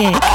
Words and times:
okay 0.00 0.29